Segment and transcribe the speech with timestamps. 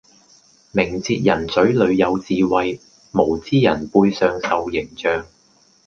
[0.71, 2.79] 明哲人嘴裡有智慧，
[3.11, 5.23] 無知人背上受刑杖